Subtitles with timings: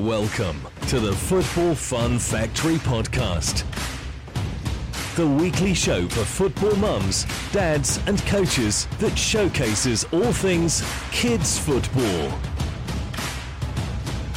[0.00, 3.66] Welcome to the Football Fun Factory podcast.
[5.14, 12.32] The weekly show for football mums, dads, and coaches that showcases all things kids football.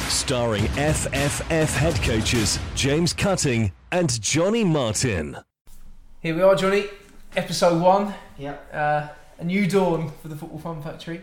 [0.00, 5.38] Starring FFF head coaches James Cutting and Jonny Martin.
[6.20, 6.88] Here we are, Jonny.
[7.36, 8.12] Episode one.
[8.36, 8.70] Yep.
[8.70, 9.08] Uh,
[9.38, 11.22] a new dawn for the Football Fun Factory.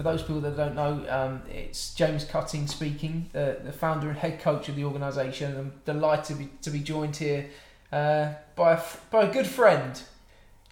[0.00, 4.16] For those people that don't know, um, it's James Cutting speaking, the, the founder and
[4.16, 5.54] head coach of the organisation.
[5.54, 7.50] I'm delighted to be, to be joined here
[7.92, 10.00] uh, by, a, by a good friend,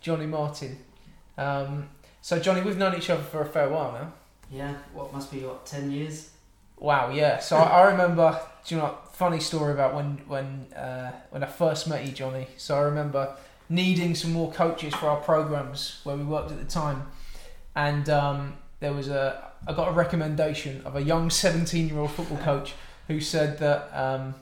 [0.00, 0.78] Jonny Martin.
[1.36, 1.90] Um,
[2.22, 4.12] so, Jonny, we've known each other for a fair while now.
[4.50, 4.74] Yeah.
[4.94, 6.30] What must be what ten years?
[6.78, 7.38] Wow, yeah.
[7.38, 11.48] So I, I remember, do you know, funny story about when when uh, when I
[11.48, 12.46] first met you, Jonny.
[12.56, 13.36] So I remember
[13.68, 17.02] needing some more coaches for our programs where we worked at the time,
[17.76, 22.10] and um, there was a I got a recommendation of a young seventeen year old
[22.12, 22.74] football coach
[23.06, 23.90] who said that.
[23.92, 24.34] Um,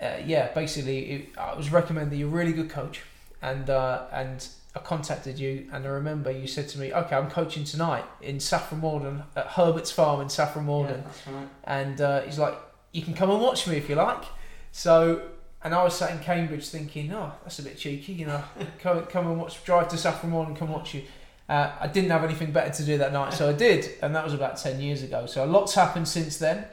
[0.00, 3.02] uh, yeah, basically, it, I was recommended you're a really good coach,
[3.42, 7.28] and uh, and I contacted you, and I remember you said to me, "Okay, I'm
[7.28, 11.48] coaching tonight in Saffron Walden at Herbert's Farm in Saffron Walden," Yeah, right.
[11.64, 12.56] and uh, he's like,
[12.92, 14.22] "You can come and watch me if you like."
[14.70, 15.22] So,
[15.64, 18.44] and I was sat in Cambridge thinking, "Oh, that's a bit cheeky, you know,
[18.78, 21.02] come come and watch, drive to Saffron Walden, come watch you."
[21.48, 24.24] Uh, I didn't have anything better to do that night, so I did, and that
[24.24, 25.26] was about ten years ago.
[25.26, 26.66] So a lot's happened since then,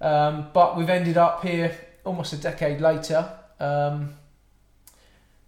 [0.00, 4.14] um, but we've ended up here almost a decade later, um,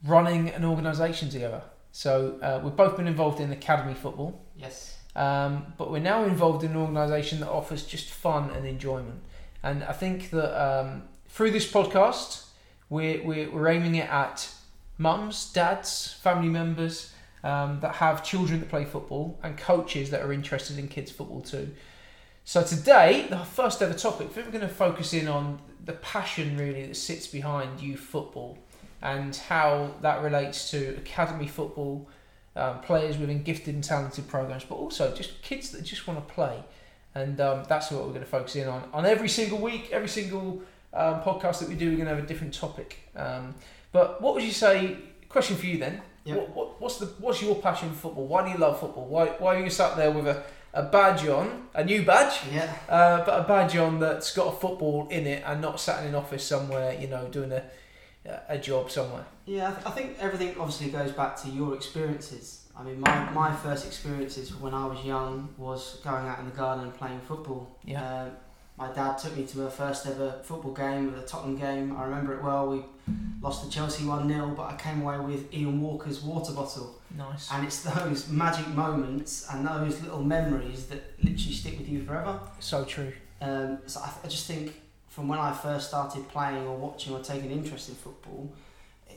[0.05, 1.63] running an organisation together.
[1.93, 4.41] So uh, we've both been involved in academy football.
[4.57, 4.97] Yes.
[5.15, 9.21] Um, but we're now involved in an organisation that offers just fun and enjoyment.
[9.63, 12.47] And I think that um, through this podcast,
[12.89, 14.49] we're, we're, we're aiming it at
[14.97, 17.13] mums, dads, family members
[17.45, 21.41] um, that have children that play football and coaches that are interested in kids' football
[21.41, 21.71] too.
[22.45, 26.87] So today, the first ever topic, we're going to focus in on the passion really
[26.87, 28.59] that sits behind youth football
[29.03, 32.09] and how that relates to academy football,
[32.57, 36.35] um, players within gifted and talented programs, but also just kids that just want to
[36.35, 36.59] play.
[37.15, 38.89] And um, that's what we're going to focus in on.
[38.93, 40.63] On every single week, every single
[40.95, 42.99] um, podcast that we do, we're going to have a different topic.
[43.15, 43.55] Um,
[43.93, 44.97] but what would you say?
[45.29, 46.01] Question for you then.
[46.29, 46.37] Yep.
[46.39, 48.27] What, what, what's the what's your passion for football?
[48.27, 49.07] Why do you love football?
[49.07, 50.43] Why why are you sat there with a,
[50.75, 52.73] a badge on, a new badge, Yeah.
[52.89, 56.09] uh, but a badge on that's got a football in it, and not sat in
[56.09, 57.63] an office somewhere, you know, doing a
[58.49, 59.25] a job somewhere.
[59.47, 59.69] Yeah.
[59.69, 62.67] I, th- I think everything obviously goes back to your experiences.
[62.77, 66.51] I mean, my, my first experiences when I was young was going out in the
[66.55, 67.79] garden and playing football.
[67.85, 68.25] Yeah.
[68.25, 68.31] Um,
[68.79, 71.97] my dad took me to my first ever football game, the Tottenham game.
[71.97, 72.69] I remember it well.
[72.69, 72.85] We
[73.43, 77.01] lost to Chelsea 1 0, but I came away with Ian Walker's water bottle.
[77.17, 77.51] Nice.
[77.53, 82.39] And it's those magic moments and those little memories that literally stick with you forever.
[82.61, 83.13] So true.
[83.41, 87.21] Um, so I, I just think from when I first started playing or watching or
[87.21, 88.53] taking interest in football,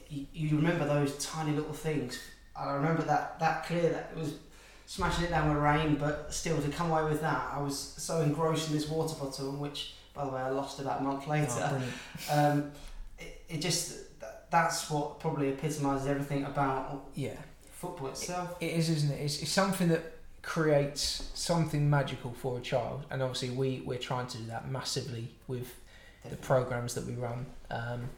[0.10, 2.20] you, you remember those tiny little things.
[2.56, 4.34] I remember that that clear that it was
[4.92, 8.20] smashing it down with rain, but still to come away with that, I was so
[8.20, 11.30] engrossed in this water bottle, which by the way I lost about a month Oh,
[11.30, 11.68] later.
[11.70, 11.94] brilliant.
[12.32, 12.72] um,
[13.18, 14.00] it, it just
[14.50, 17.38] that's what probably epitomises everything about Yeah.
[17.72, 18.58] football itself.
[18.60, 19.22] It is, isn't it?
[19.22, 20.04] It's, it's something that
[20.42, 25.30] creates something magical for a child, and obviously we we're trying to do that massively
[25.48, 25.74] with
[26.30, 27.46] the programs that we run.
[27.70, 28.10] Um,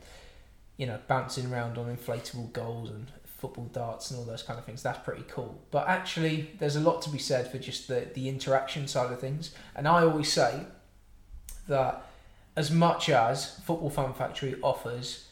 [0.78, 3.12] you know, bouncing around on inflatable goals and
[3.44, 4.82] football darts and all those kind of things.
[4.82, 5.62] That's pretty cool.
[5.70, 9.20] But actually, there's a lot to be said for just the the interaction side of
[9.20, 9.54] things.
[9.76, 10.52] And I always say
[11.68, 12.06] that
[12.56, 15.28] as much as Football Fun Factory offers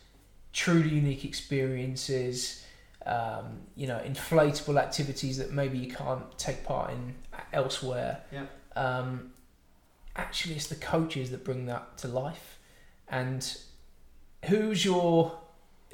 [0.51, 2.65] truly unique experiences,
[3.05, 7.15] um, you know, inflatable activities that maybe you can't take part in
[7.53, 8.23] elsewhere.
[8.31, 8.45] Yeah.
[8.75, 9.31] Um,
[10.17, 12.59] actually, it's the coaches that bring that to life.
[13.07, 13.41] And
[14.45, 15.37] who's your,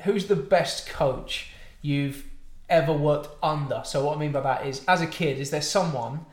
[0.04, 1.52] who's the best coach
[1.82, 2.26] you've
[2.70, 3.82] ever worked under?
[3.86, 6.26] So what I mean by that is, as a kid, is there someone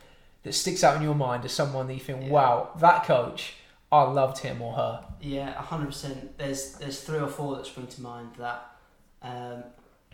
[0.43, 2.29] that sticks out in your mind as someone that you think, Yeah.
[2.29, 3.53] wow, that coach,
[3.91, 5.05] I loved him or her.
[5.21, 6.37] Yeah, hundred percent.
[6.37, 8.75] There's there's three or four that spring to mind that.
[9.21, 9.63] Um,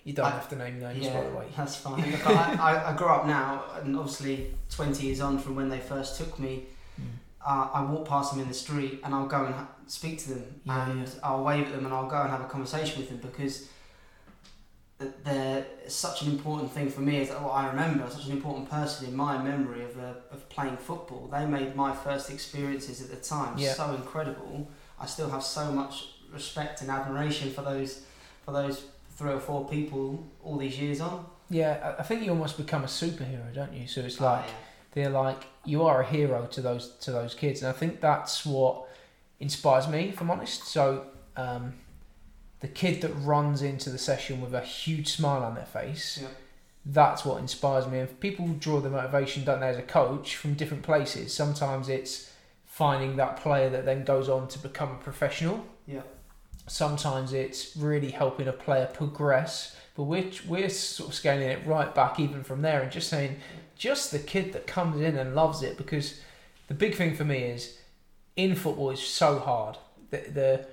[0.04, 1.46] You don't I- have to name names, yeah, by the way.
[1.56, 2.12] that's fine.
[2.12, 5.80] Look, I, I, I grew up now, and obviously twenty years on from when they
[5.80, 6.64] first took me,
[7.00, 7.06] Mm.
[7.46, 10.30] uh, I walk past them in the street and I'll go and ha- speak to
[10.34, 13.10] them Yeah, and I'll wave at them and I'll go and have a conversation with
[13.10, 13.70] them because
[15.02, 17.18] th- they're such an important thing for me.
[17.22, 20.78] Is what I remember, such an important person in my memory of, uh, of playing
[20.78, 21.28] football.
[21.32, 23.74] They made my first experiences at the time Yeah.
[23.74, 24.68] so incredible.
[25.00, 25.96] I still have so much
[26.32, 28.04] respect and admiration for those
[28.46, 28.86] for those
[29.18, 31.26] three or four people all these years on.
[31.50, 33.86] Yeah, I think you almost become a superhero, don't you?
[33.88, 34.54] So it's Oh, like yeah.
[34.94, 38.46] they're like you are a hero to those to those kids, and I think that's
[38.46, 38.88] what
[39.40, 40.64] inspires me, if I'm honest.
[40.68, 41.06] So,
[41.36, 41.74] um,
[42.62, 46.30] the kid that runs into the session with a huge smile on their face, Yeah.
[46.86, 48.00] that's what inspires me.
[48.00, 51.34] And people draw the motivation, don't they, as a coach from different places.
[51.34, 52.32] Sometimes it's
[52.66, 55.66] finding that player that then goes on to become a professional.
[55.86, 56.02] Yeah.
[56.68, 59.76] Sometimes it's really helping a player progress.
[59.96, 63.38] But we're, we're sort of scaling it right back even from there and just saying,
[63.76, 66.22] just the kid that comes in and loves it because
[66.68, 67.78] the big thing for me is
[68.36, 69.78] in football it's so hard.
[70.12, 70.66] The the,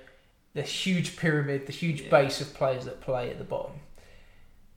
[0.53, 2.09] the huge pyramid, the huge Yeah.
[2.09, 3.73] base of players that play at the bottom.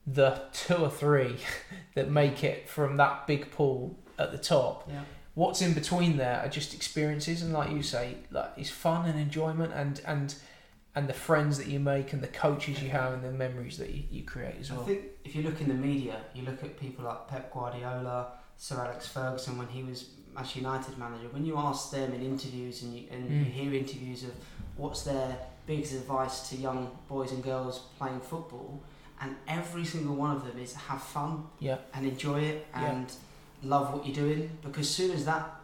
[0.05, 1.37] The two or three
[1.95, 4.89] that make it from that big pool at the top.
[4.89, 5.01] Yeah.
[5.35, 9.19] What's in between there are just experiences and like you say, like it's fun and
[9.19, 10.35] enjoyment and and
[10.95, 13.89] and the friends that you make and the coaches you have and the memories that
[13.89, 14.81] you, you create as well.
[14.81, 18.33] I think if you look in the media, you look at people like Pep Guardiola,
[18.57, 21.29] Sir Alex Ferguson when he was Manchester United manager.
[21.31, 23.51] When you ask them in interviews and you, and you Mm.
[23.51, 24.31] hear interviews of
[24.75, 25.35] what's their
[25.65, 28.81] biggest advice to young boys and girls playing football,
[29.21, 31.77] and every single one of them is have fun Yeah.
[31.93, 32.91] and enjoy it Yeah.
[32.91, 33.11] and
[33.63, 34.49] love what you're doing.
[34.61, 35.55] Because as soon as that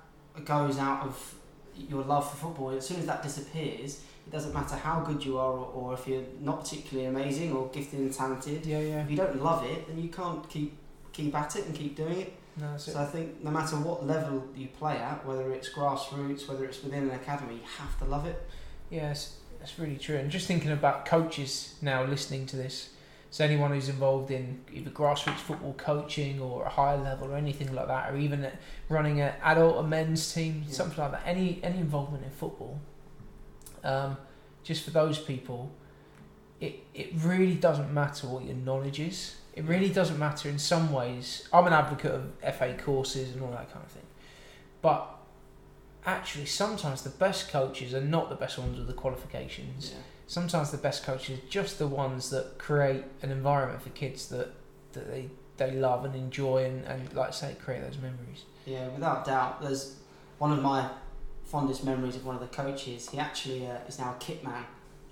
[0.46, 1.36] goes out of
[1.75, 5.38] your love for football, as soon as that disappears, it doesn't matter how good you
[5.38, 9.04] are or, or if you're not particularly amazing or gifted and talented Yeah, yeah.
[9.04, 10.78] if you don't love it, then you can't keep
[11.12, 12.34] keep at it and keep doing it.
[12.56, 12.92] No, that's it.
[12.94, 16.81] So I think no matter what level you play at, whether it's grassroots, whether it's
[16.84, 18.48] within an academy, you have to love it.
[18.90, 20.17] Yes, that's really true.
[20.17, 22.89] And just thinking about coaches now listening to this,
[23.31, 27.73] so anyone who's involved in either grassroots football coaching or a higher level or anything
[27.73, 28.47] like that, or even
[28.89, 30.73] running an adult or men's team, Yeah.
[30.73, 32.79] something like that, any any involvement in football,
[33.83, 34.17] um,
[34.63, 35.71] just for those people,
[36.59, 39.35] it it really doesn't matter what your knowledge is.
[39.53, 41.47] It really doesn't matter in some ways.
[41.51, 44.07] I'm an advocate of FA courses and all that kind of thing,
[44.81, 45.19] but
[46.06, 49.94] actually sometimes the best coaches are not the best ones with the qualifications.
[50.28, 54.54] Sometimes the best coaches are just the ones that create an environment for kids that,
[54.94, 58.44] that they, they love and enjoy and, and like I say create those memories.
[58.66, 59.62] Yeah, without doubt.
[59.62, 59.96] There's
[60.38, 60.90] one of my
[61.46, 63.10] fondest memories of one of the coaches.
[63.10, 64.66] He actually uh, is now a kit man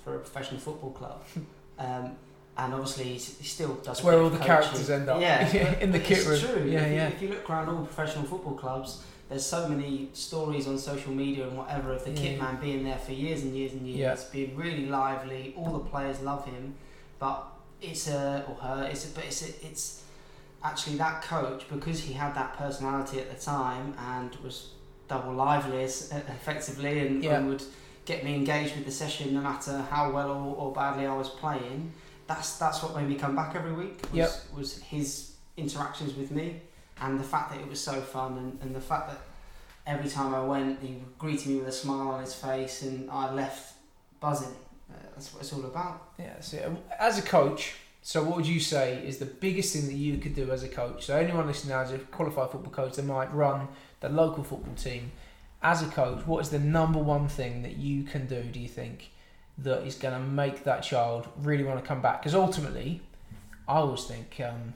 [0.03, 1.23] for a professional football club.
[1.79, 2.15] um,
[2.59, 3.85] and obviously, he's, he still does.
[3.85, 4.47] That's where all the coaching.
[4.47, 5.21] characters end up.
[5.21, 5.47] Yeah,
[5.79, 6.39] in the kit room.
[6.39, 6.65] True.
[6.67, 7.07] Yeah, if, yeah.
[7.07, 11.11] You, if you look around all professional football clubs, there's so many stories on social
[11.11, 12.17] media and whatever of the Yeah.
[12.21, 14.29] kit man being there for years and years and years, Yeah.
[14.31, 15.53] being really lively.
[15.57, 16.75] All the players love him,
[17.19, 17.45] but
[17.81, 18.83] it's a or her.
[18.89, 20.03] It's a, but it's a, it's
[20.63, 24.69] actually that coach because he had that personality at the time and was
[25.07, 27.37] double lively effectively and, Yeah.
[27.37, 27.63] and would
[28.05, 31.29] get me engaged with the session no matter how well or, or badly I was
[31.29, 31.91] playing.
[32.27, 34.01] That's that's what made me come back every week.
[34.11, 34.31] Was, Yep.
[34.55, 36.61] was his interactions with me
[37.01, 39.21] and the fact that it was so fun and, and the fact that
[39.85, 43.33] every time I went he greeted me with a smile on his face and I
[43.33, 43.75] left
[44.19, 44.55] buzzing.
[44.89, 46.09] Uh, that's what it's all about.
[46.17, 46.69] Yeah, that's it.
[46.99, 50.33] As a coach, so what would you say is the biggest thing that you could
[50.33, 51.05] do as a coach?
[51.05, 53.67] So anyone listening now as a qualified football coach, they might run
[53.99, 55.11] the local football team.
[55.61, 58.43] As a coach, what is the number one thing that you can do?
[58.43, 59.11] Do you think
[59.57, 62.21] that is going to make that child really want to come back?
[62.21, 63.01] Because ultimately,
[63.67, 64.73] I always think, um,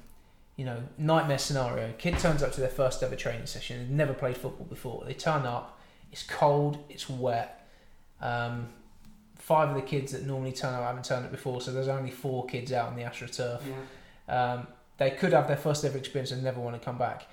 [0.62, 1.92] you know, nightmare scenario.
[1.98, 3.80] Kid turns up to their first ever training session.
[3.80, 5.04] They've never played football before.
[5.08, 5.80] They turn up.
[6.12, 6.78] It's cold.
[6.88, 7.68] It's wet.
[8.22, 8.68] Um,
[9.40, 12.12] five of the kids that normally turn up haven't turned up before, so there's only
[12.12, 13.60] four kids out on the AstroTurf.
[14.28, 14.54] Yeah.
[14.54, 14.68] Um,
[15.00, 17.26] they could have their first ever experience and never want to come back.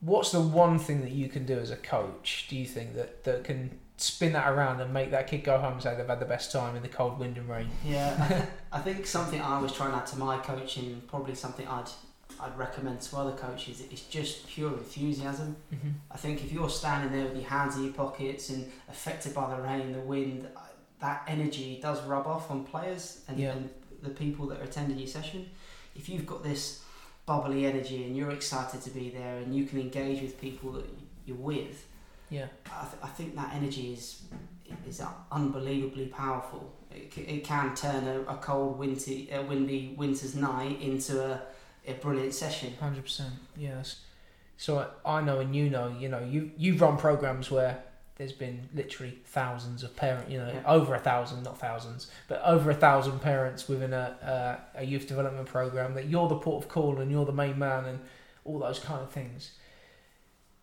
[0.00, 2.46] What's the one thing that you can do as a coach?
[2.48, 5.74] Do you think that that can spin that around and make that kid go home
[5.74, 7.68] and say they've had the best time in the cold wind and rain?
[7.84, 11.68] Yeah, I, th- I think something I was trying add to my coaching, probably something
[11.68, 11.90] I'd
[12.40, 15.56] I'd recommend to other coaches, is just pure enthusiasm.
[15.74, 15.88] Mm-hmm.
[16.10, 19.54] I think if you're standing there with your hands in your pockets and affected by
[19.54, 20.46] the rain, the wind,
[21.00, 23.52] that energy does rub off on players and, Yeah.
[23.52, 23.70] and
[24.02, 25.48] the people that are attending your session.
[25.96, 26.82] If you've got this
[27.26, 30.86] bubbly energy and you're excited to be there and you can engage with people that
[31.26, 31.86] you're with,
[32.30, 34.22] Yeah, I, th- I think that energy is
[34.86, 35.00] is
[35.32, 36.72] unbelievably powerful.
[36.90, 41.40] It, c- it can turn a, a cold, windy, a windy winter's night into a,
[41.88, 42.74] a brilliant session.
[42.80, 43.34] hundred percent.
[43.56, 43.96] Yes.
[44.56, 47.82] So I I know, and you know, you know, you you've run programs where
[48.16, 50.62] there's been literally thousands of parents, you know, Yeah.
[50.66, 55.06] over a thousand, not thousands, but over a thousand parents within a, a a youth
[55.06, 55.94] development program.
[55.94, 58.00] That you're the port of call and you're the main man and
[58.44, 59.52] all those kind of things.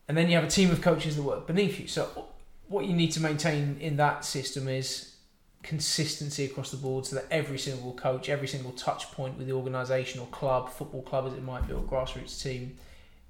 [0.08, 1.88] And then you have a team of coaches that work beneath you.
[1.88, 2.27] So
[2.67, 5.14] what you need to maintain in that system is
[5.65, 9.53] consistency across the board so that every single coach, every single touch point with the
[9.53, 12.77] organisation or club, football club as it might be, or grassroots team,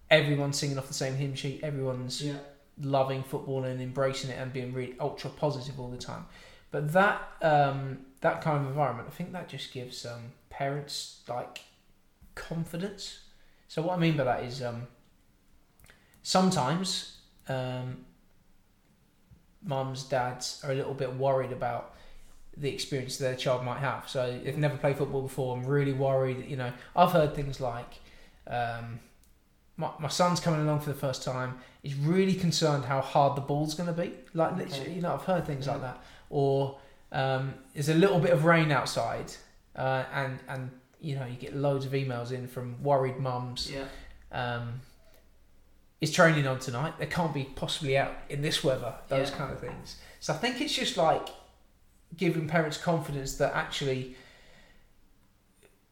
[0.09, 2.37] everyone's singing off the same hymn sheet, everyone's Yeah.
[2.81, 6.25] loving football and embracing it and being really ultra positive all the time.
[6.71, 11.61] But that um, that kind of environment, I think that just gives um, parents like
[12.35, 13.19] confidence.
[13.69, 14.87] So what I mean by that is um,
[16.21, 18.03] sometimes um,
[19.63, 21.93] mums, dads are a little bit worried about
[22.57, 24.07] the experience their child might have.
[24.07, 25.55] So they've never played football before.
[25.55, 26.45] I'm really worried.
[26.49, 27.99] You know, I've heard things like.
[28.47, 28.99] Um,
[29.77, 31.59] my, my son's coming along for the first time.
[31.83, 34.13] He's really concerned how hard the ball's going to be.
[34.33, 34.63] Like, Okay.
[34.63, 36.01] literally, you know, I've heard things like that.
[36.29, 36.77] Or
[37.11, 39.31] um, there's a little bit of rain outside,
[39.75, 40.71] uh, and and
[41.01, 43.69] you know you get loads of emails in from worried mums.
[43.71, 43.85] Yeah.
[44.31, 44.79] Um,
[46.01, 46.93] is training on tonight?
[46.99, 48.95] They can't be possibly out in this weather.
[49.07, 49.37] Those Yeah.
[49.37, 49.97] kind of things.
[50.19, 51.29] So I think it's just like
[52.17, 54.15] giving parents confidence that actually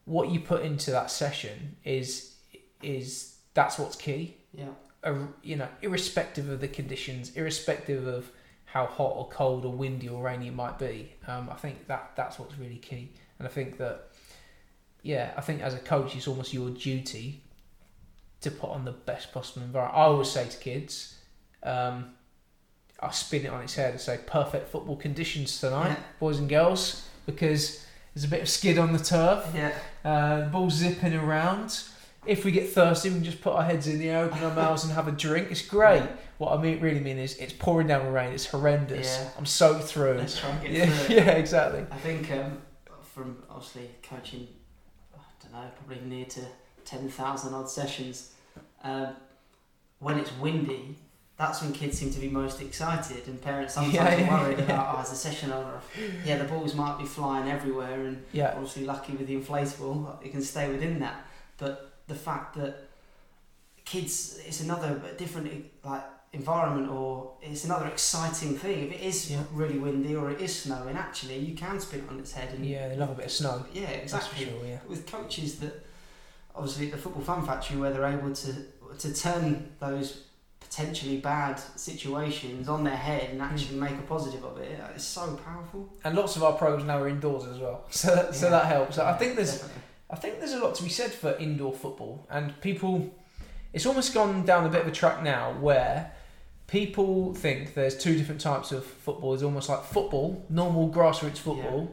[0.04, 2.34] what you put into that session is
[2.82, 4.68] is that's what's key Yeah.
[5.02, 8.30] uh, you know, irrespective of the conditions, irrespective of
[8.64, 12.12] how hot or cold or windy or rainy it might be, um, I think that
[12.16, 13.12] that's what's really key.
[13.38, 14.08] And I think that,
[15.02, 17.42] yeah, I think as a coach, it's almost your duty
[18.40, 19.96] to put on the best possible environment.
[19.96, 21.16] I always say to kids,
[21.62, 22.14] um,
[23.04, 25.96] I spin it on its head and say perfect football conditions tonight, Yeah.
[26.20, 27.84] boys and girls, because
[28.14, 29.46] there's a bit of skid on the turf.
[29.54, 29.72] Yeah.
[30.04, 31.82] Uh, the ball's zipping around.
[32.26, 34.54] If we get thirsty, we can just put our heads in the air, open our
[34.62, 35.48] mouths, and have a drink.
[35.50, 36.02] It's great.
[36.38, 38.32] What I mean, really mean is, it's pouring down rain.
[38.32, 39.06] It's horrendous.
[39.06, 39.28] Yeah.
[39.38, 40.14] I'm soaked through.
[40.18, 41.24] Let's try and get Yeah, through it.
[41.26, 41.84] yeah, exactly.
[41.90, 42.62] I think um,
[43.02, 44.48] from obviously coaching,
[45.14, 46.40] I don't know, probably near to
[46.86, 48.32] 10,000 odd sessions,
[48.82, 49.08] um,
[49.98, 50.96] when it's windy,
[51.36, 54.58] that's when kids seem to be most excited and parents sometimes Yeah, yeah, are worried
[54.58, 54.64] yeah.
[54.64, 55.80] about, oh, as a session owner,
[56.24, 60.30] yeah, the balls might be flying everywhere and Yeah, obviously lucky with the inflatable, it
[60.30, 61.26] can stay within that.
[61.58, 62.88] But the fact that
[63.84, 68.86] kids, it's another different like environment or it's another exciting thing.
[68.86, 72.18] If it is really windy or it is snowing, actually you can spin it on
[72.18, 73.64] its head and yeah, they love a bit of snow.
[73.72, 74.46] yeah, That's for exactly.
[74.46, 74.66] sure.
[74.66, 75.84] Yeah, With coaches that
[76.54, 78.52] obviously at the Football Fun Factory where they're able to
[78.98, 80.22] to turn those
[80.74, 85.36] potentially bad situations on their head and actually make a positive of it, it's so
[85.44, 85.88] powerful.
[86.04, 88.98] and lots of our programs now are indoors as well, so that, so that helps.
[88.98, 89.82] I think there's Definitely.
[90.10, 93.14] I think there's a lot to be said for indoor football, and people.
[93.72, 96.12] It's almost gone down a bit of a track now where
[96.68, 99.34] people think there's two different types of football.
[99.34, 101.92] It's almost like football, normal grassroots football,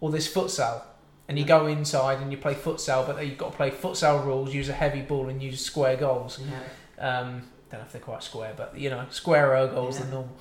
[0.00, 0.82] or this futsal.
[1.28, 1.58] And you Yeah.
[1.58, 4.72] go inside and you play futsal, but you've got to play futsal rules, use a
[4.72, 6.38] heavy ball, and use square goals.
[6.38, 7.08] Yeah.
[7.18, 10.36] Um, don't know if they're quite square, but you know, squarer goals than normal.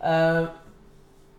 [0.00, 0.48] Uh,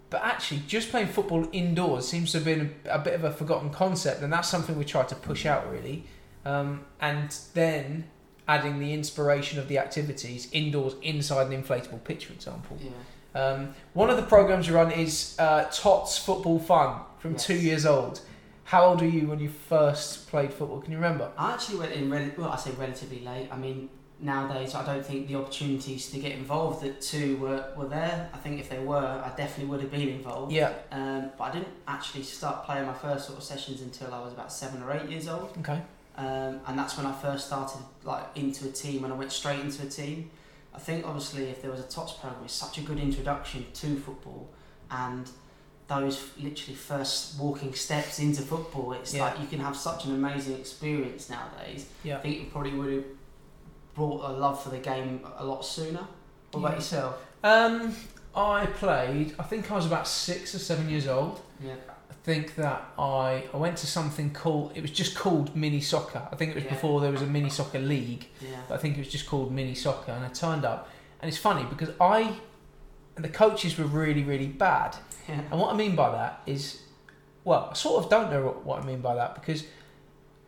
[0.10, 3.32] but actually, just playing football indoors seems to have been a, a bit of a
[3.32, 6.04] forgotten concept, and that's something we try to push out really.
[6.46, 8.06] Um, and then
[8.48, 12.78] adding the inspiration of the activities indoors inside an inflatable pitch, for example.
[12.82, 12.92] Yeah.
[13.40, 17.46] Um, one of the programs you run is uh, Tots Football Fun from Yes.
[17.46, 18.22] two years old.
[18.64, 20.82] How old were you when you first played football?
[20.82, 21.32] Can you remember?
[21.38, 23.50] I actually went in, well, I say relatively late.
[23.52, 23.90] I mean,
[24.22, 28.30] nowadays I don't think the opportunities to get involved at two were, were there.
[28.34, 30.52] I think if they were, I definitely would have been involved.
[30.52, 30.74] Yeah.
[30.92, 34.34] Um, but I didn't actually start playing my first sort of sessions until I was
[34.34, 35.56] about seven or eight years old.
[35.60, 35.82] Okay.
[36.18, 39.60] Um, and that's when I first started like into a team and I went straight
[39.62, 40.30] into a team.
[40.76, 43.96] I think obviously if there was a TOTS program, it's such a good introduction to
[43.98, 44.50] football
[44.92, 45.30] and
[45.88, 48.94] those literally first walking steps into football.
[48.94, 49.26] It's Yeah.
[49.26, 51.88] like you can have such an amazing experience nowadays.
[52.04, 52.18] Yeah.
[52.18, 53.04] I think it probably would have
[54.00, 56.06] brought a love for the game a lot sooner.
[56.52, 56.66] What Yeah.
[56.68, 57.14] about yourself?
[57.44, 57.96] Um,
[58.34, 59.36] I played.
[59.38, 61.42] I think I was about six or seven years old.
[61.62, 61.76] Yeah.
[62.14, 64.72] I think that I I went to something called.
[64.78, 66.22] It was just called mini soccer.
[66.32, 66.76] I think it was Yeah.
[66.76, 68.24] before there was a mini soccer league.
[68.42, 68.62] Yeah.
[68.68, 70.82] But I think it was just called mini soccer, and I turned up.
[71.22, 72.18] And it's funny because I
[73.16, 74.92] and the coaches were really really bad.
[75.28, 75.42] Yeah.
[75.52, 76.64] And what I mean by that is,
[77.44, 79.62] well, I sort of don't know what, what I mean by that because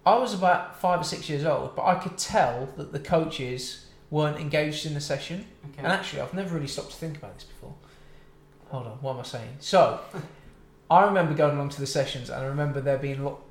[0.06, 3.86] I was about five or six years old, but I could tell that the coaches
[4.10, 5.46] weren't engaged in the session.
[5.72, 5.80] Okay.
[5.80, 7.74] And actually, I've never really stopped to think about this before.
[8.70, 9.50] Hold on, what am I saying?
[9.60, 10.00] So,
[10.90, 13.44] I remember going along to the sessions, and I remember there being lo-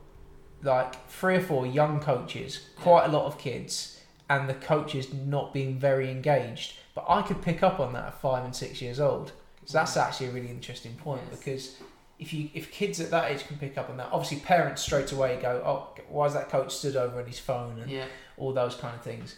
[0.62, 5.54] like three or four young coaches, quite a lot of kids, and the coaches not
[5.54, 6.74] being very engaged.
[6.94, 9.32] But I could pick up on that at five and six years old.
[9.64, 11.38] So that's actually a really interesting point Yes.
[11.38, 11.76] because
[12.20, 15.10] if you if kids at that age can pick up on that, obviously parents straight
[15.12, 18.04] away go, oh, why is that coach stood over on his phone and Yeah.
[18.36, 19.36] all those kind of things.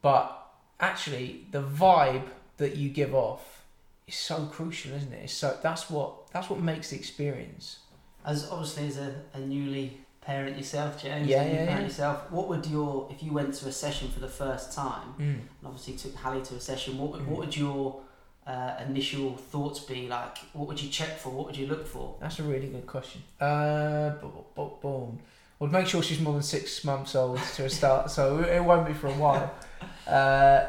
[0.00, 0.24] But
[0.78, 2.26] actually, the vibe
[2.58, 3.64] that you give off
[4.06, 5.24] is so crucial, isn't it?
[5.24, 7.78] It's so that's what that's what makes the experience.
[8.24, 11.80] As obviously as a, a newly parent yourself, James, Yeah, yeah, parent yeah.
[11.86, 15.20] yourself, what would your if you went to a session for the first time Mm.
[15.40, 17.26] and obviously took Hallie to a session, what would, Mhm.
[17.28, 18.00] what would your
[18.50, 20.08] uh, initial thoughts be?
[20.08, 21.30] Like, what would you check for?
[21.30, 22.16] What would you look for?
[22.20, 23.22] That's a really good question.
[23.40, 25.18] Uh, bo- bo- boom.
[25.58, 28.86] Well, make sure she's more than six months old to a start, so it won't
[28.86, 29.48] be for a while.
[30.06, 30.68] Uh,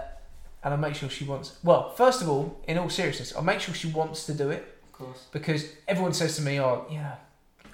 [0.64, 1.58] and I'll make sure she wants.
[1.64, 4.64] Well, first of all, in all seriousness, I'll make sure she wants to do it
[4.86, 5.26] Of course.
[5.32, 7.16] because everyone says to me, "Oh, yeah,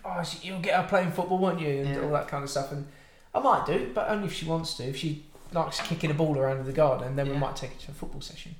[0.06, 2.02] oh, you'll get her playing football, won't you?" and Yeah.
[2.04, 2.72] all that kind of stuff.
[2.72, 2.88] And
[3.36, 4.84] I might do, but only if she wants to.
[4.84, 7.80] If she likes kicking a ball around in the garden, then we might take her
[7.88, 8.56] to a football session.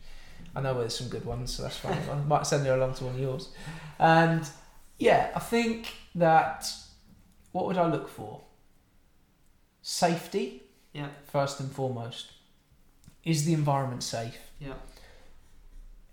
[0.56, 1.98] I know where there's some good ones, so that's fine.
[2.12, 3.50] I might send her along to one of yours.
[4.00, 4.48] And
[4.98, 6.68] yeah, I think that
[7.52, 8.42] what would I look for?
[9.82, 10.64] Safety,
[10.94, 11.10] Yeah.
[11.32, 12.32] first and foremost.
[13.24, 14.38] Is the environment safe?
[14.60, 14.74] Yeah.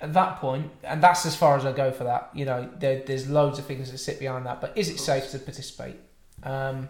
[0.01, 2.31] At that point, and that's as far as I go for that.
[2.35, 5.31] You know, there, there's loads of things that sit behind that, but is it safe
[5.31, 5.97] to participate?
[6.43, 6.89] Um,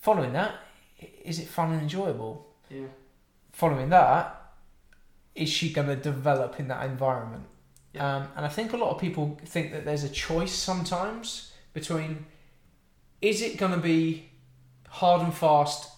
[0.00, 0.54] following that,
[1.24, 2.46] is it fun and enjoyable?
[2.68, 2.86] Yeah.
[3.52, 4.45] Following that,
[5.36, 7.44] is she going to develop in that environment?
[7.92, 8.16] Yeah.
[8.16, 12.26] Um, and I think a lot of people think that there's a choice sometimes between
[13.20, 14.28] is it going to be
[14.88, 15.90] hard and fast,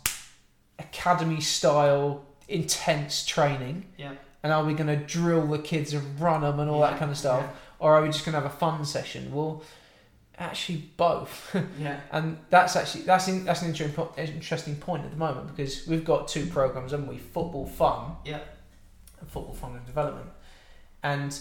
[0.78, 3.86] academy style, intense training?
[3.96, 4.12] Yeah.
[4.42, 7.10] And are we going to drill the kids and run them and all that kind
[7.10, 7.44] of stuff?
[7.80, 9.32] Or are we just going to have a fun session?
[9.32, 9.62] Well,
[10.38, 11.50] actually, both.
[11.54, 11.62] Yeah.
[11.80, 12.00] yeah.
[12.12, 16.04] And that's actually that's in, that's an interesting interesting point at the moment because we've
[16.04, 17.18] got two programs, haven't we?
[17.18, 18.40] Football fun Yeah.
[19.20, 20.30] And football fun and development.
[21.02, 21.38] And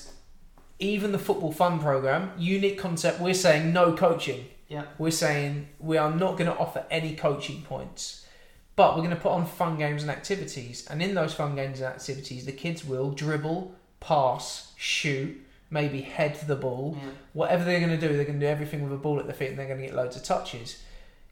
[0.80, 3.20] even the football fun program, unique concept.
[3.20, 4.46] We're saying no coaching.
[4.68, 4.84] Yeah.
[4.98, 8.28] We're saying we are not going to offer any coaching points,
[8.76, 10.86] but we're going to put on fun games and activities.
[10.90, 16.36] And in those fun games and activities, the kids will dribble, pass, shoot, maybe head
[16.48, 17.10] the ball Yeah.
[17.34, 19.36] whatever they're going to do, they're going to do everything with a ball at their
[19.36, 20.82] feet and they're going to get loads of touches.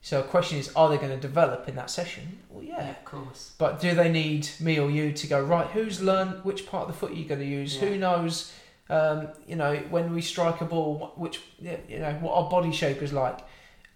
[0.06, 2.38] So the question is, are they going to develop in that session?
[2.52, 2.92] Well, yeah.
[2.92, 3.54] Of course.
[3.58, 6.94] But do they need me or you to go, right, who's learned which part of
[6.94, 7.74] the foot you're going to use?
[7.76, 7.86] Yeah.
[7.90, 8.54] Who knows,
[8.88, 13.02] um, you know, when we strike a ball, which, you know, what our body shape
[13.02, 13.40] is like?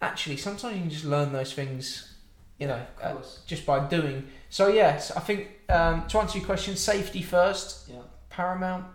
[0.02, 2.12] Actually, sometimes you can just learn those things,
[2.58, 3.14] you know, uh,
[3.46, 4.28] just by doing.
[4.50, 8.00] So, yes, I think um, to answer your question, safety first, Yeah.
[8.32, 8.86] paramount,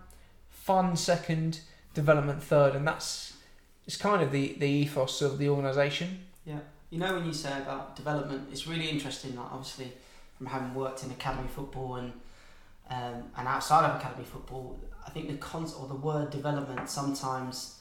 [0.49, 1.61] fun second,
[1.93, 3.37] development third, and that's
[3.85, 6.25] it's kind of the, the ethos of the organisation.
[6.89, 9.35] You know when you say about development, it's really interesting.
[9.35, 9.91] Like obviously,
[10.37, 12.13] from having worked in academy football and
[12.89, 17.79] um, and outside of academy football, I think the concept or the word development sometimes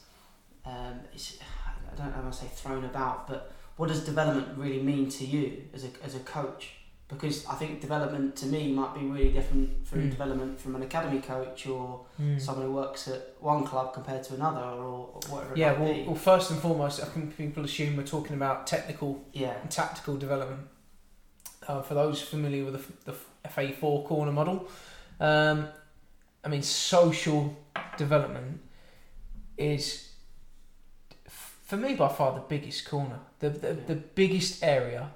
[0.65, 1.39] um, is
[1.93, 5.27] I don't know how to say thrown about, but what does development really mean to
[5.27, 6.73] you as a as a coach?
[7.15, 10.11] Because I think development to me might be really different from Mm.
[10.11, 12.05] development from an academy coach or
[12.39, 15.81] someone who works at one club compared to another or, or whatever it Yeah, might
[15.81, 19.71] well, well, first and foremost, I think people assume we're talking about technical yeah, and
[19.71, 20.63] tactical development.
[21.67, 24.69] Uh, for those familiar with the, the FA4 corner model,
[25.21, 25.69] um,
[26.45, 27.57] I mean, social
[27.97, 28.61] development
[29.57, 30.11] is,
[31.27, 35.11] for me, by far the biggest corner, the, the, the biggest area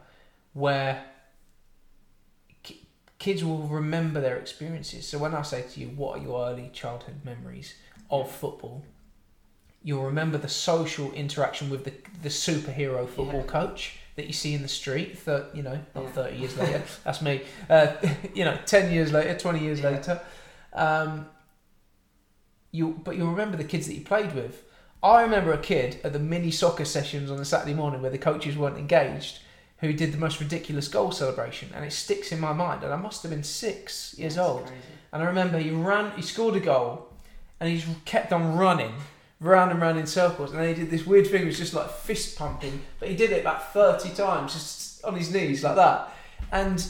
[0.54, 1.04] where
[3.18, 5.06] kids will remember their experiences.
[5.08, 7.74] So when I say to you, what are your early childhood memories
[8.10, 8.84] of football?
[9.82, 13.46] You'll remember the social interaction with the, the superhero football Yeah.
[13.46, 15.18] coach that you see in the street.
[15.18, 16.10] Thir- you know, not Yeah.
[16.10, 16.82] thirty years later.
[17.04, 17.42] that's me.
[17.70, 17.92] Uh,
[18.34, 19.90] you know, ten years later, twenty years Yeah.
[19.90, 20.20] later.
[20.72, 21.26] Um,
[22.70, 24.64] you, but you'll remember the kids that you played with.
[25.02, 28.18] I remember a kid at the mini soccer sessions on a Saturday morning where the
[28.18, 29.38] coaches weren't engaged,
[29.80, 32.82] who did the most ridiculous goal celebration, and it sticks in my mind.
[32.82, 34.66] And I must have been six years That's old.
[34.66, 34.80] crazy.
[35.12, 37.08] And I remember he ran, he scored a goal,
[37.60, 38.92] and he just kept on running
[39.40, 40.50] round and round in circles.
[40.50, 43.14] And then he did this weird thing, it was just like fist pumping, but he
[43.16, 46.12] did it about 30 times, just on his knees like that.
[46.50, 46.84] And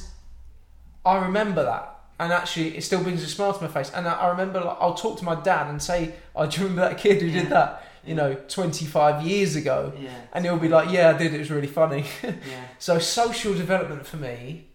[1.04, 1.94] I remember that.
[2.20, 3.92] And actually, it still brings a smile to my face.
[3.94, 6.80] And I, I remember, like, I'll talk to my dad and say, "Oh, do remember
[6.88, 7.42] that kid who Yeah.
[7.42, 7.84] did that?
[8.08, 10.10] You know, 25 years ago." Yeah.
[10.32, 11.34] And he'll be like, "Yeah, I did.
[11.34, 12.32] It was really funny." yeah.
[12.78, 14.66] So social development for me,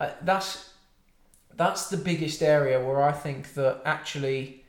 [0.00, 0.70] uh, that's
[1.54, 4.64] that's the biggest area where I think that actually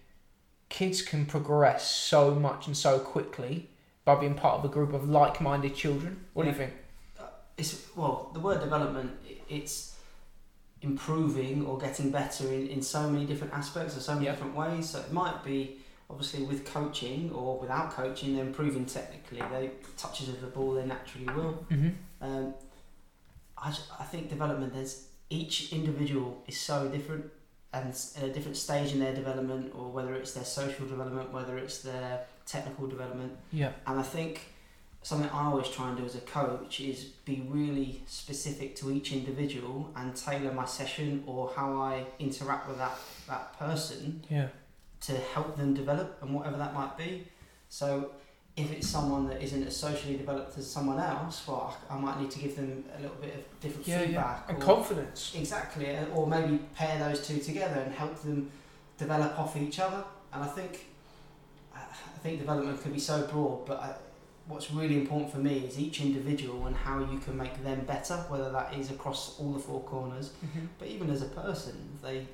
[0.69, 3.69] kids can progress so much and so quickly
[4.05, 6.25] by being part of a group of like-minded children.
[6.33, 6.73] What do you think?
[7.57, 9.11] It's well, the word development.
[9.49, 9.95] It's
[10.81, 14.31] improving or getting better in, in so many different aspects or so many Yeah.
[14.31, 14.89] different ways.
[14.89, 15.78] So it might be
[16.09, 19.41] obviously with coaching or without coaching, they're improving technically.
[19.51, 21.65] They touches of the ball, they naturally will.
[21.69, 21.89] Mm-hmm.
[22.21, 22.53] Um,
[23.57, 24.73] I, I think development.
[24.73, 27.25] There's each individual is so different
[27.71, 31.57] and at a different stage in their development, or whether it's their social development, whether
[31.57, 33.37] it's their technical development.
[33.51, 33.73] Yeah.
[33.85, 34.41] And I think
[35.03, 39.13] something I always try and do as a coach is be really specific to each
[39.13, 44.47] individual and tailor my session or how I interact with that, that person Yeah.
[45.01, 47.27] To help them develop and whatever that might be.
[47.69, 48.11] So
[48.57, 52.31] if it's someone that isn't as socially developed as someone else, well, I might need
[52.31, 54.05] to give them a little bit of different Yeah, yeah.
[54.07, 54.45] feedback.
[54.49, 55.33] And or- confidence.
[55.35, 58.51] Exactly, uh, or maybe pair those two together and help them
[58.97, 60.03] develop off each other.
[60.33, 60.85] And I think,
[61.73, 63.93] I I think development can be so broad, but I,
[64.49, 68.15] what's really important for me is each individual and how you can make them better,
[68.27, 70.65] whether that is across all the four corners, Mm-hmm.
[70.79, 72.27] but even as a person, they,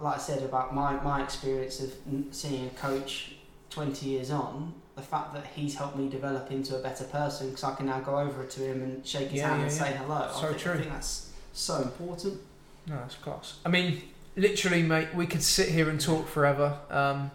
[0.00, 1.92] like I said about my, my experience of
[2.30, 3.34] seeing a coach
[3.70, 7.64] 20 years on, the fact that he's helped me develop into a better person because
[7.64, 9.84] I can now go over to him and shake his Yeah, hand yeah, and yeah.
[9.84, 10.30] say hello.
[10.32, 10.72] So I think, true.
[10.72, 12.40] I think that's so important.
[12.86, 13.58] No, that's class.
[13.64, 14.02] I mean,
[14.36, 16.78] literally, mate, we could sit here and talk forever.
[16.90, 17.30] Um,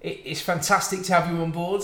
[0.00, 1.82] it, it's fantastic to have you on board.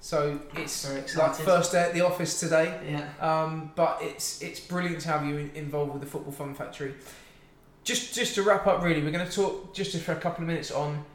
[0.00, 2.78] So it's like first day at the office today.
[2.88, 3.08] Yeah.
[3.20, 6.94] Um, but it's it's brilliant to have you in, involved with the Football Fun Factory.
[7.88, 10.46] Just just to wrap up, really, we're going to talk just for a couple of
[10.46, 11.06] minutes on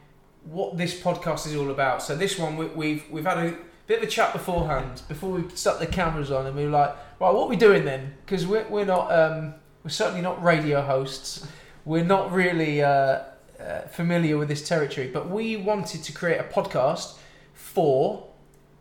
[0.42, 2.02] what this podcast is all about.
[2.02, 3.56] So this one we, we've we've had a
[3.86, 6.90] bit of a chat beforehand before we stuck the cameras on, and we were like,
[7.20, 8.14] right, what are we doing then?
[8.26, 11.46] Because we're we're not um, we're certainly not radio hosts.
[11.84, 13.20] We're not really uh,
[13.60, 17.18] uh, familiar with this territory, but we wanted to create a podcast
[17.52, 18.26] for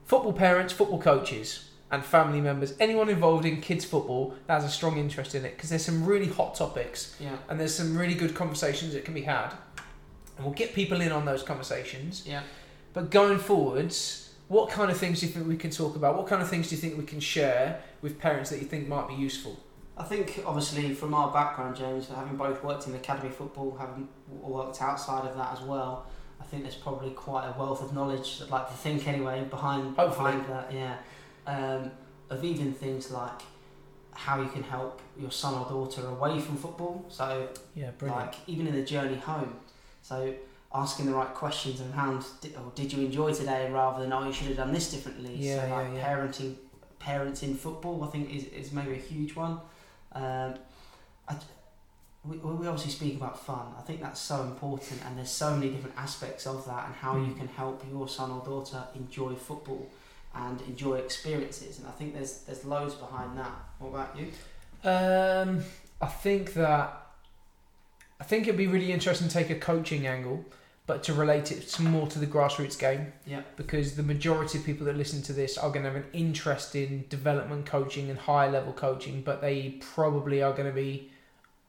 [0.03, 4.69] football parents, football coaches, and family members, anyone involved in kids football that has a
[4.69, 7.35] strong interest in it, because there's some really hot topics Yeah.
[7.47, 9.53] and there's some really good conversations that can be had,
[10.35, 12.23] and we'll get people in on those conversations.
[12.25, 12.41] Yeah.
[12.93, 16.17] But going forwards, what kind of things do you think we can talk about?
[16.17, 18.87] What kind of things do you think we can share with parents that you think
[18.87, 19.59] might be useful?
[19.95, 24.81] I think obviously from our background, James, having both worked in academy football, having worked
[24.81, 26.07] outside of that as well,
[26.41, 28.41] I think there's probably quite a wealth of knowledge.
[28.43, 30.31] I'd like to think anyway behind Hopefully.
[30.31, 30.73] behind that.
[30.73, 30.95] Yeah,
[31.47, 31.91] um,
[32.29, 33.41] of even things like
[34.11, 37.05] how you can help your son or daughter away from football.
[37.09, 38.25] So Yeah, brilliant.
[38.27, 39.55] like even in the journey home.
[40.01, 40.33] So
[40.73, 44.33] asking the right questions around, did, or did you enjoy today, rather than oh you
[44.33, 45.35] should have done this differently.
[45.35, 46.07] Yeah, so yeah, like yeah.
[46.15, 46.55] parenting,
[46.99, 49.59] parents in football, I think is, is maybe a huge one.
[50.13, 50.55] Um,
[51.27, 51.35] I,
[52.25, 53.67] we, we obviously speak about fun.
[53.77, 57.17] I think that's so important, and there's so many different aspects of that, and how
[57.17, 57.37] you Mm.
[57.37, 59.87] can help your son or daughter enjoy football
[60.35, 61.79] and enjoy experiences.
[61.79, 63.51] And I think there's there's loads behind that.
[63.79, 64.27] What about you?
[64.89, 65.63] Um,
[66.01, 67.03] I think that
[68.19, 70.45] I think it'd be really interesting to take a coaching angle,
[70.87, 73.13] but to relate it more to the grassroots game.
[73.25, 73.41] Yeah.
[73.57, 76.75] Because the majority of people that listen to this are going to have an interest
[76.75, 81.11] in development coaching and high level coaching, but they probably are going to be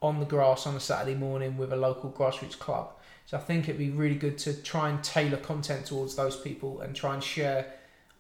[0.01, 2.91] on the grass on a Saturday morning with a local grassroots club.
[3.27, 6.81] So I think it'd be really good to try and tailor content towards those people
[6.81, 7.73] and try and share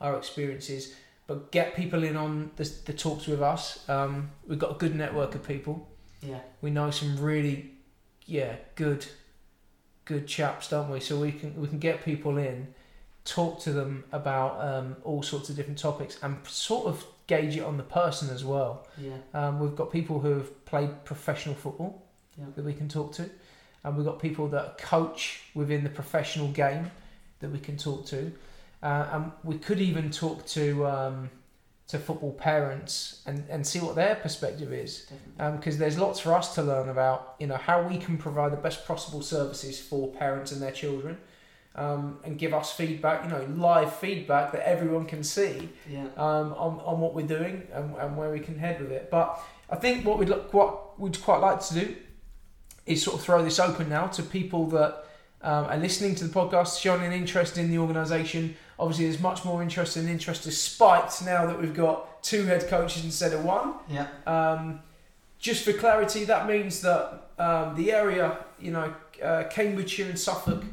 [0.04, 0.94] our experiences,
[1.26, 3.88] but get people in on the, the talks with us.
[3.88, 5.88] Um, we've got a good network of people.
[6.22, 6.40] Yeah.
[6.60, 7.72] We know some really,
[8.26, 9.06] yeah, good,
[10.04, 11.00] good chaps, don't we?
[11.00, 12.74] So we can we can get people in,
[13.24, 17.62] talk to them about um, all sorts of different topics, and sort of gauge it
[17.64, 18.86] on the person as well.
[18.98, 19.16] Yeah.
[19.32, 22.02] Um, we've got people who have played professional football
[22.38, 22.44] Yeah.
[22.54, 23.30] that we can talk to,
[23.82, 26.90] and we've got people that coach within the professional game
[27.40, 28.30] that we can talk to,
[28.84, 31.30] uh, and we could even talk to um,
[31.88, 35.10] to football parents and, and see what their perspective is,
[35.56, 38.62] because there's lots for us to learn about, you know, how we can provide the
[38.68, 41.18] best possible services for parents and their children.
[41.76, 46.06] Um, and give us feedback, you know, live feedback that everyone can see yeah.
[46.16, 49.10] um, on, on what we're doing and, and where we can head with it.
[49.10, 51.96] But I think what we'd look, what we'd quite like to do
[52.86, 55.04] is sort of throw this open now to people that
[55.44, 58.56] um, are listening to the podcast, showing an interest in the organisation.
[58.78, 62.66] Obviously, there's much more interest and interest is spiked now that we've got two head
[62.66, 63.74] coaches instead of one.
[63.88, 64.08] Yeah.
[64.26, 64.80] Um,
[65.38, 70.64] just for clarity, that means that um, the area, you know, uh, Cambridgeshire and Suffolk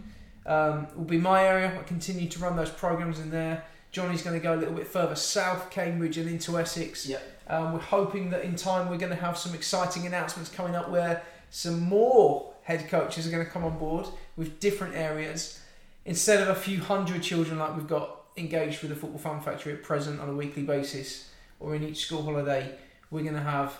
[0.46, 1.78] um, will be my area.
[1.78, 3.66] I continue to run those programs in there.
[3.92, 7.06] Jonny's going to go a little bit further south, Cambridge and into Essex.
[7.06, 7.20] Yeah.
[7.48, 10.90] Um, we're hoping that in time we're going to have some exciting announcements coming up
[10.90, 14.08] where some more head coaches are going to come on board
[14.42, 15.60] with different areas.
[16.04, 19.72] Instead of a few hundred children like we've got engaged with the Football Fun Factory
[19.72, 22.74] at present on a weekly basis or in each school holiday,
[23.12, 23.78] we're going to have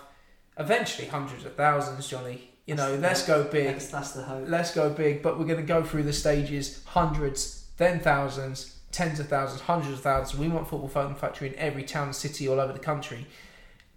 [0.56, 2.48] eventually hundreds of thousands, Jonny.
[2.66, 3.72] You know, let's go big.
[3.72, 4.44] That's, that's the hope.
[4.46, 9.18] Let's go big, but we're going to go through the stages hundreds, then thousands, tens
[9.18, 10.38] of thousands, hundreds of thousands.
[10.38, 13.26] We want Football Fun Factory in every town city all over the country,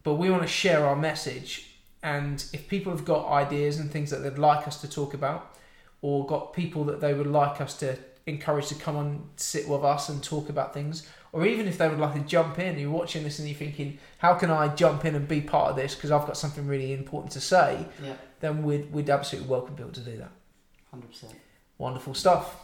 [0.01, 1.75] but we want to share our message.
[2.01, 5.51] And if people have got ideas and things that they'd like us to talk about,
[6.05, 9.83] or got people that they would like us to encourage to come and sit with
[9.83, 12.91] us and talk about things, or even if they would like to jump in, you're
[12.91, 15.95] watching this and you're thinking, how can I jump in and be part of this
[15.95, 18.13] because I've got something really important to say, Yeah.
[18.39, 20.31] then we'd, we'd absolutely welcome people to do that.
[20.91, 21.33] Hundred percent.
[21.79, 22.55] Wonderful stuff.